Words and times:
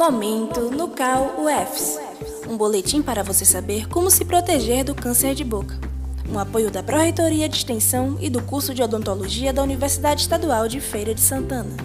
Momento 0.00 0.70
Nucal 0.70 1.34
UFS. 1.36 2.00
Um 2.48 2.56
boletim 2.56 3.02
para 3.02 3.22
você 3.22 3.44
saber 3.44 3.86
como 3.86 4.10
se 4.10 4.24
proteger 4.24 4.82
do 4.82 4.94
câncer 4.94 5.34
de 5.34 5.44
boca. 5.44 5.78
Um 6.26 6.38
apoio 6.38 6.70
da 6.70 6.82
Pró-Reitoria 6.82 7.46
de 7.46 7.58
Extensão 7.58 8.16
e 8.18 8.30
do 8.30 8.40
curso 8.40 8.72
de 8.72 8.82
Odontologia 8.82 9.52
da 9.52 9.62
Universidade 9.62 10.22
Estadual 10.22 10.66
de 10.68 10.80
Feira 10.80 11.14
de 11.14 11.20
Santana. 11.20 11.76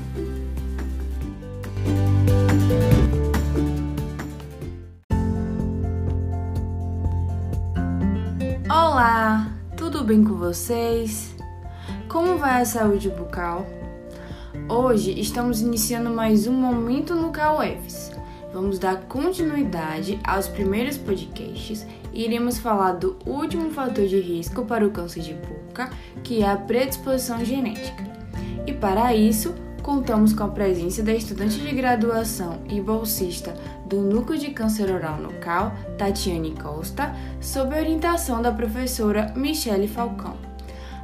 Olá, 8.70 9.52
tudo 9.76 10.06
bem 10.06 10.24
com 10.24 10.36
vocês? 10.36 11.36
Como 12.08 12.38
vai 12.38 12.62
a 12.62 12.66
saúde 12.66 13.10
bucal? 13.10 13.68
Hoje 14.68 15.20
estamos 15.20 15.62
iniciando 15.62 16.10
mais 16.10 16.48
um 16.48 16.54
Momento 16.54 17.14
no 17.14 17.32
CAUEFs. 17.32 18.12
Vamos 18.52 18.80
dar 18.80 19.02
continuidade 19.04 20.20
aos 20.24 20.48
primeiros 20.48 20.98
podcasts 20.98 21.86
e 22.12 22.24
iremos 22.24 22.58
falar 22.58 22.94
do 22.94 23.16
último 23.26 23.70
fator 23.70 24.08
de 24.08 24.20
risco 24.20 24.66
para 24.66 24.88
o 24.88 24.90
câncer 24.90 25.22
de 25.22 25.34
boca, 25.34 25.92
que 26.24 26.42
é 26.42 26.50
a 26.50 26.56
predisposição 26.58 27.46
genética. 27.46 28.04
E 28.66 28.74
para 28.74 29.14
isso, 29.14 29.54
contamos 29.84 30.34
com 30.34 30.46
a 30.46 30.50
presença 30.50 31.04
da 31.04 31.14
estudante 31.14 31.60
de 31.60 31.72
graduação 31.76 32.64
e 32.68 32.82
bolsista 32.82 33.54
do 33.86 34.02
Núcleo 34.02 34.40
de 34.40 34.50
Câncer 34.50 34.90
Oral 34.90 35.18
no 35.18 35.34
CAL, 35.34 35.74
Tatiane 35.96 36.56
Costa, 36.56 37.14
sob 37.40 37.78
orientação 37.78 38.42
da 38.42 38.52
professora 38.52 39.32
Michele 39.36 39.88
Falcão. 39.88 40.36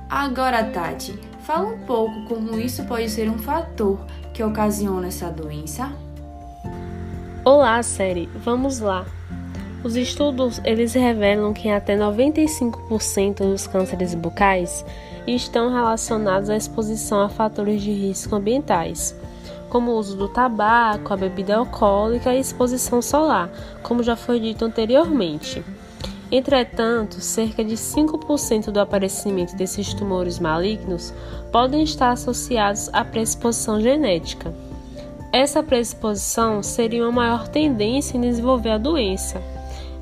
Agora, 0.09 0.63
Tati, 0.63 1.17
Fala 1.43 1.69
um 1.69 1.79
pouco 1.79 2.23
como 2.25 2.59
isso 2.59 2.83
pode 2.85 3.09
ser 3.09 3.27
um 3.27 3.37
fator 3.37 3.99
que 4.31 4.43
ocasiona 4.43 5.07
essa 5.07 5.29
doença. 5.31 5.91
Olá, 7.43 7.81
série. 7.81 8.29
Vamos 8.35 8.79
lá. 8.79 9.05
Os 9.83 9.95
estudos 9.95 10.61
eles 10.63 10.93
revelam 10.93 11.51
que 11.51 11.67
até 11.67 11.97
95% 11.97 13.37
dos 13.37 13.65
cânceres 13.65 14.13
bucais 14.13 14.85
estão 15.25 15.71
relacionados 15.71 16.51
à 16.51 16.55
exposição 16.55 17.21
a 17.21 17.29
fatores 17.29 17.81
de 17.81 17.91
risco 17.91 18.35
ambientais, 18.35 19.15
como 19.69 19.91
o 19.91 19.97
uso 19.97 20.15
do 20.15 20.27
tabaco, 20.27 21.11
a 21.11 21.17
bebida 21.17 21.55
alcoólica 21.55 22.35
e 22.35 22.39
exposição 22.39 23.01
solar, 23.01 23.49
como 23.81 24.03
já 24.03 24.15
foi 24.15 24.39
dito 24.39 24.63
anteriormente. 24.63 25.63
Entretanto, 26.31 27.19
cerca 27.19 27.61
de 27.61 27.75
5% 27.75 28.71
do 28.71 28.79
aparecimento 28.79 29.53
desses 29.53 29.93
tumores 29.93 30.39
malignos 30.39 31.13
podem 31.51 31.83
estar 31.83 32.11
associados 32.11 32.89
à 32.93 33.03
predisposição 33.03 33.81
genética. 33.81 34.55
Essa 35.33 35.61
predisposição 35.61 36.63
seria 36.63 37.03
uma 37.03 37.11
maior 37.11 37.49
tendência 37.49 38.17
em 38.17 38.21
desenvolver 38.21 38.69
a 38.69 38.77
doença, 38.77 39.41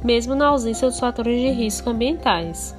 mesmo 0.03 0.35
na 0.35 0.47
ausência 0.47 0.87
dos 0.87 0.99
fatores 0.99 1.39
de 1.41 1.49
risco 1.49 1.89
ambientais. 1.89 2.75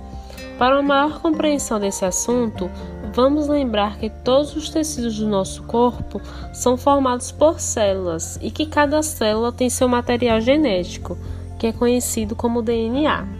Para 0.56 0.76
uma 0.78 0.82
maior 0.82 1.20
compreensão 1.20 1.80
desse 1.80 2.04
assunto, 2.04 2.70
vamos 3.12 3.48
lembrar 3.48 3.98
que 3.98 4.10
todos 4.10 4.54
os 4.54 4.70
tecidos 4.70 5.18
do 5.18 5.26
nosso 5.26 5.64
corpo 5.64 6.20
são 6.52 6.76
formados 6.76 7.32
por 7.32 7.58
células 7.58 8.38
e 8.40 8.50
que 8.50 8.66
cada 8.66 9.02
célula 9.02 9.50
tem 9.50 9.68
seu 9.68 9.88
material 9.88 10.40
genético, 10.40 11.18
que 11.58 11.66
é 11.66 11.72
conhecido 11.72 12.36
como 12.36 12.62
DNA. 12.62 13.39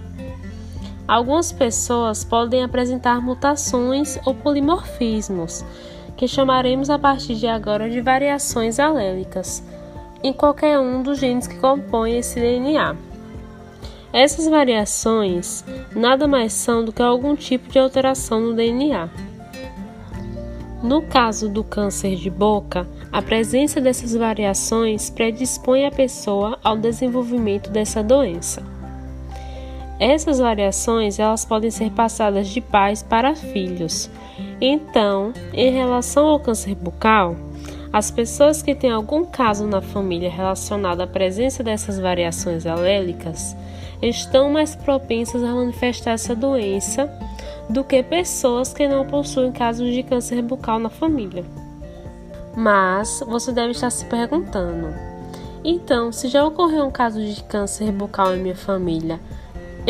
Algumas 1.11 1.51
pessoas 1.51 2.23
podem 2.23 2.63
apresentar 2.63 3.21
mutações 3.21 4.17
ou 4.25 4.33
polimorfismos, 4.33 5.65
que 6.17 6.29
chamaremos 6.29 6.89
a 6.89 7.01
partir 7.01 7.35
de 7.35 7.49
agora 7.49 7.91
de 7.91 8.01
variações 8.01 8.79
alélicas, 8.79 9.61
em 10.23 10.33
qualquer 10.33 10.79
um 10.79 11.03
dos 11.03 11.19
genes 11.19 11.49
que 11.49 11.59
compõem 11.59 12.19
esse 12.19 12.39
DNA. 12.39 12.95
Essas 14.13 14.47
variações 14.47 15.65
nada 15.97 16.29
mais 16.29 16.53
são 16.53 16.85
do 16.85 16.93
que 16.93 17.03
algum 17.03 17.35
tipo 17.35 17.69
de 17.69 17.81
alteração 17.81 18.41
no 18.41 18.55
DNA. 18.55 19.11
No 20.81 21.03
caso 21.03 21.49
do 21.49 21.65
câncer 21.65 22.15
de 22.15 22.31
boca, 22.31 22.87
a 23.11 23.21
presença 23.21 23.81
dessas 23.81 24.15
variações 24.15 25.11
predispõe 25.11 25.87
a 25.87 25.91
pessoa 25.91 26.57
ao 26.63 26.77
desenvolvimento 26.77 27.69
dessa 27.69 28.01
doença. 28.01 28.63
Essas 30.01 30.39
variações 30.39 31.19
elas 31.19 31.45
podem 31.45 31.71
ser 31.71 31.91
passadas 31.91 32.49
de 32.49 32.59
pais 32.63 33.03
para 33.03 33.35
filhos. 33.35 34.09
Então, 34.59 35.35
em 35.53 35.71
relação 35.71 36.27
ao 36.27 36.41
câncer 36.41 36.75
bucal, 36.75 37.37
as 37.93 38.11
pessoas 38.11 38.63
que 38.63 38.75
têm 38.75 38.91
algum 38.91 39.27
caso 39.27 39.67
na 39.67 39.83
família 39.83 40.31
relacionado 40.31 41.03
à 41.03 41.07
presença 41.07 41.63
dessas 41.63 41.99
variações 41.99 42.65
alélicas 42.65 43.55
estão 44.01 44.51
mais 44.51 44.75
propensas 44.75 45.45
a 45.45 45.55
manifestar 45.55 46.13
essa 46.13 46.35
doença 46.35 47.13
do 47.69 47.85
que 47.85 48.03
pessoas 48.03 48.73
que 48.73 48.89
não 48.89 49.05
possuem 49.05 49.53
casos 49.53 49.93
de 49.93 50.03
câncer 50.03 50.41
bucal 50.41 50.79
na 50.79 50.89
família. 50.89 51.45
Mas 52.57 53.23
você 53.27 53.53
deve 53.53 53.73
estar 53.73 53.91
se 53.91 54.07
perguntando: 54.07 54.95
então, 55.63 56.11
se 56.11 56.29
já 56.29 56.45
ocorreu 56.45 56.87
um 56.87 56.91
caso 56.91 57.21
de 57.23 57.43
câncer 57.45 57.93
bucal 57.93 58.35
em 58.35 58.41
minha 58.41 58.57
família, 58.57 59.21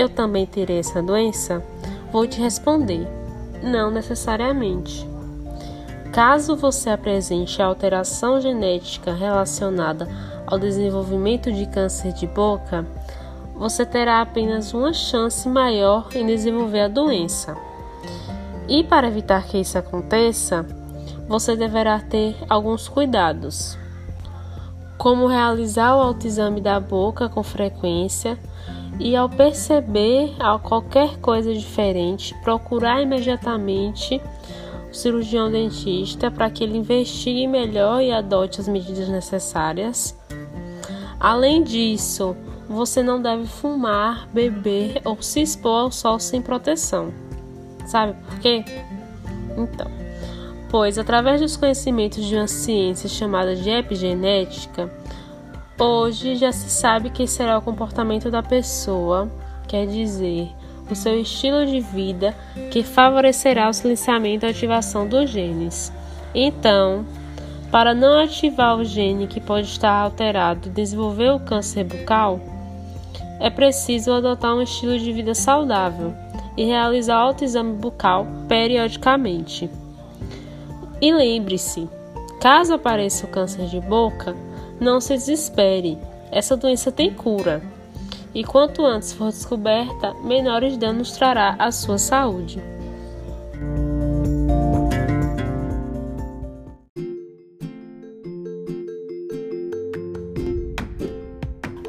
eu 0.00 0.08
também 0.08 0.46
terei 0.46 0.78
essa 0.78 1.02
doença? 1.02 1.62
Vou 2.10 2.26
te 2.26 2.40
responder: 2.40 3.06
não 3.62 3.90
necessariamente. 3.90 5.06
Caso 6.10 6.56
você 6.56 6.90
apresente 6.90 7.60
alteração 7.60 8.40
genética 8.40 9.12
relacionada 9.12 10.08
ao 10.46 10.58
desenvolvimento 10.58 11.52
de 11.52 11.66
câncer 11.66 12.12
de 12.12 12.26
boca, 12.26 12.84
você 13.54 13.84
terá 13.84 14.22
apenas 14.22 14.72
uma 14.72 14.92
chance 14.92 15.46
maior 15.48 16.08
em 16.14 16.26
desenvolver 16.26 16.80
a 16.80 16.88
doença. 16.88 17.56
E 18.66 18.82
para 18.82 19.06
evitar 19.06 19.44
que 19.44 19.58
isso 19.58 19.76
aconteça, 19.76 20.66
você 21.28 21.54
deverá 21.54 22.00
ter 22.00 22.34
alguns 22.48 22.88
cuidados, 22.88 23.78
como 24.96 25.26
realizar 25.26 25.94
o 25.94 26.00
autoexame 26.00 26.60
da 26.60 26.80
boca 26.80 27.28
com 27.28 27.42
frequência 27.42 28.38
e 29.00 29.16
ao 29.16 29.28
perceber 29.28 30.36
qualquer 30.62 31.16
coisa 31.18 31.52
diferente, 31.54 32.34
procurar 32.44 33.00
imediatamente 33.00 34.20
o 34.90 34.94
cirurgião 34.94 35.50
dentista 35.50 36.30
para 36.30 36.50
que 36.50 36.62
ele 36.62 36.76
investigue 36.76 37.46
melhor 37.46 38.02
e 38.02 38.12
adote 38.12 38.60
as 38.60 38.68
medidas 38.68 39.08
necessárias. 39.08 40.14
Além 41.18 41.62
disso, 41.62 42.36
você 42.68 43.02
não 43.02 43.20
deve 43.20 43.46
fumar, 43.46 44.28
beber 44.32 45.00
ou 45.04 45.20
se 45.22 45.40
expor 45.40 45.80
ao 45.80 45.90
sol 45.90 46.20
sem 46.20 46.42
proteção. 46.42 47.12
Sabe 47.86 48.12
por 48.12 48.38
quê? 48.38 48.64
Então, 49.56 49.90
pois 50.70 50.98
através 50.98 51.40
dos 51.40 51.56
conhecimentos 51.56 52.24
de 52.24 52.36
uma 52.36 52.46
ciência 52.46 53.08
chamada 53.08 53.56
de 53.56 53.70
epigenética, 53.70 54.90
Hoje 55.80 56.36
já 56.36 56.52
se 56.52 56.68
sabe 56.68 57.08
que 57.08 57.26
será 57.26 57.56
o 57.56 57.62
comportamento 57.62 58.30
da 58.30 58.42
pessoa, 58.42 59.30
quer 59.66 59.86
dizer, 59.86 60.50
o 60.90 60.94
seu 60.94 61.18
estilo 61.18 61.64
de 61.64 61.80
vida, 61.80 62.36
que 62.70 62.82
favorecerá 62.82 63.66
o 63.66 63.72
silenciamento 63.72 64.44
e 64.44 64.50
ativação 64.50 65.08
dos 65.08 65.30
genes. 65.30 65.90
Então, 66.34 67.06
para 67.70 67.94
não 67.94 68.22
ativar 68.22 68.76
o 68.76 68.84
gene 68.84 69.26
que 69.26 69.40
pode 69.40 69.68
estar 69.68 69.90
alterado 69.90 70.68
e 70.68 70.70
desenvolver 70.70 71.30
o 71.30 71.40
câncer 71.40 71.84
bucal, 71.84 72.38
é 73.40 73.48
preciso 73.48 74.12
adotar 74.12 74.54
um 74.54 74.60
estilo 74.60 74.98
de 74.98 75.10
vida 75.14 75.34
saudável 75.34 76.12
e 76.58 76.64
realizar 76.66 77.16
autoexame 77.16 77.72
bucal 77.72 78.26
periodicamente. 78.46 79.70
E 81.00 81.10
lembre-se, 81.10 81.88
caso 82.38 82.74
apareça 82.74 83.24
o 83.24 83.30
câncer 83.30 83.64
de 83.64 83.80
boca, 83.80 84.36
não 84.80 85.00
se 85.00 85.14
desespere, 85.14 85.98
essa 86.32 86.56
doença 86.56 86.90
tem 86.90 87.12
cura. 87.12 87.62
E 88.34 88.42
quanto 88.44 88.84
antes 88.84 89.12
for 89.12 89.28
descoberta, 89.28 90.14
menores 90.24 90.76
danos 90.76 91.12
trará 91.12 91.56
à 91.58 91.70
sua 91.70 91.98
saúde. 91.98 92.62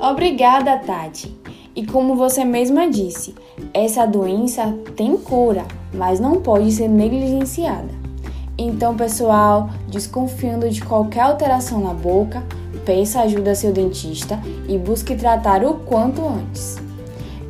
Obrigada, 0.02 0.78
Tati. 0.78 1.40
E 1.76 1.86
como 1.86 2.16
você 2.16 2.44
mesma 2.44 2.90
disse, 2.90 3.34
essa 3.74 4.06
doença 4.06 4.76
tem 4.96 5.16
cura, 5.16 5.64
mas 5.94 6.20
não 6.20 6.42
pode 6.42 6.72
ser 6.72 6.90
negligenciada. 6.90 7.90
Então, 8.58 8.96
pessoal, 8.96 9.70
desconfiando 9.88 10.70
de 10.70 10.84
qualquer 10.84 11.22
alteração 11.22 11.80
na 11.82 11.94
boca, 11.94 12.44
peça 12.86 13.22
ajuda 13.22 13.52
a 13.52 13.56
seu 13.56 13.72
dentista 13.72 14.40
e 14.68 14.78
busque 14.78 15.16
tratar 15.16 15.64
o 15.64 15.76
quanto 15.76 16.26
antes. 16.26 16.78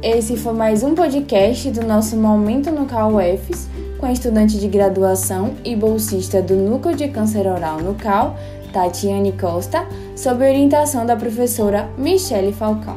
Esse 0.01 0.35
foi 0.35 0.53
mais 0.53 0.83
um 0.83 0.95
podcast 0.95 1.69
do 1.71 1.85
nosso 1.85 2.15
Momento 2.17 2.71
no 2.71 2.85
Cal 2.85 3.13
UFS, 3.15 3.67
com 3.99 4.07
a 4.07 4.11
estudante 4.11 4.59
de 4.59 4.67
graduação 4.67 5.53
e 5.63 5.75
bolsista 5.75 6.41
do 6.41 6.55
Núcleo 6.55 6.95
de 6.95 7.07
Câncer 7.07 7.45
Oral 7.45 7.79
no 7.79 7.93
Cal, 7.93 8.35
Tatiane 8.73 9.31
Costa, 9.33 9.85
sob 10.15 10.43
orientação 10.43 11.05
da 11.05 11.15
professora 11.15 11.89
Michele 11.97 12.51
Falcão. 12.51 12.95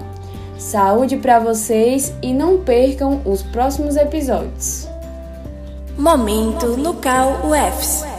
Saúde 0.58 1.18
para 1.18 1.38
vocês 1.38 2.14
e 2.22 2.32
não 2.32 2.58
percam 2.58 3.20
os 3.24 3.42
próximos 3.42 3.96
episódios. 3.96 4.88
Momento 5.98 6.68
no 6.76 6.94
Cal 6.94 7.40
UFS. 7.44 8.13